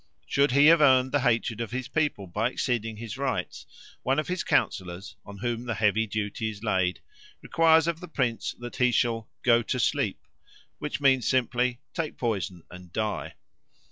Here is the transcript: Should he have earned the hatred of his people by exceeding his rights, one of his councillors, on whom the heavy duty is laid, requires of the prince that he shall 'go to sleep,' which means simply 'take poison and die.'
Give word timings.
Should 0.25 0.53
he 0.53 0.65
have 0.65 0.81
earned 0.81 1.11
the 1.11 1.19
hatred 1.19 1.61
of 1.61 1.69
his 1.69 1.87
people 1.87 2.25
by 2.25 2.49
exceeding 2.49 2.97
his 2.97 3.19
rights, 3.19 3.67
one 4.01 4.17
of 4.17 4.29
his 4.29 4.43
councillors, 4.43 5.15
on 5.23 5.37
whom 5.37 5.65
the 5.67 5.75
heavy 5.75 6.07
duty 6.07 6.49
is 6.49 6.63
laid, 6.63 7.01
requires 7.43 7.85
of 7.85 7.99
the 7.99 8.07
prince 8.07 8.55
that 8.57 8.77
he 8.77 8.91
shall 8.91 9.29
'go 9.43 9.61
to 9.61 9.79
sleep,' 9.79 10.25
which 10.79 11.01
means 11.01 11.27
simply 11.27 11.81
'take 11.93 12.17
poison 12.17 12.63
and 12.71 12.91
die.' 12.91 13.35